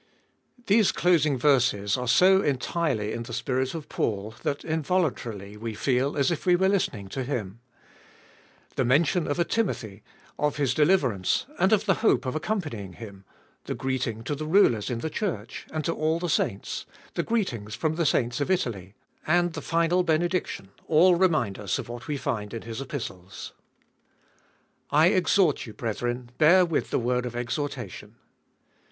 THESE 0.65 0.91
closing 0.93 1.37
verses 1.37 1.95
are 1.95 2.07
so 2.07 2.41
entirely 2.41 3.13
in 3.13 3.21
the 3.21 3.31
spirit 3.33 3.75
of 3.75 3.87
Paul, 3.87 4.33
that 4.41 4.65
involuntarily 4.65 5.57
we 5.57 5.75
feel 5.75 6.17
as 6.17 6.31
if 6.31 6.43
we 6.43 6.55
were 6.55 6.69
listening 6.69 7.07
to 7.09 7.23
him. 7.23 7.59
The 8.77 8.83
mention 8.83 9.27
of 9.27 9.37
a 9.37 9.45
Timothy, 9.45 10.01
of 10.39 10.55
his 10.57 10.73
deliverance 10.73 11.45
and 11.59 11.71
of 11.71 11.85
the 11.85 11.93
hope 12.01 12.25
of 12.25 12.35
accompanying 12.35 12.93
him, 12.93 13.25
the 13.65 13.75
greeting 13.75 14.23
to 14.23 14.33
the 14.33 14.47
rulers 14.47 14.89
in 14.89 15.01
the 15.01 15.09
Church 15.11 15.67
and 15.71 15.85
to 15.85 15.93
all 15.93 16.17
the 16.17 16.29
saints, 16.29 16.87
the 17.13 17.21
greetings 17.21 17.75
from 17.75 17.93
the 17.93 18.05
saints 18.07 18.41
of 18.41 18.49
Italy, 18.49 18.95
and 19.27 19.53
the 19.53 19.61
final 19.61 20.01
benediction, 20.01 20.69
all 20.87 21.13
remind 21.13 21.59
us 21.59 21.77
of 21.77 21.89
what 21.89 22.07
we 22.07 22.17
find 22.17 22.55
in 22.55 22.63
his 22.63 22.81
Epistles. 22.81 23.53
I 24.89 25.09
exhort 25.09 25.67
you, 25.67 25.73
brethren, 25.73 26.31
bear 26.39 26.65
with 26.65 26.89
the 26.89 26.97
word 26.97 27.27
of 27.27 27.35
exhortation. 27.35 28.15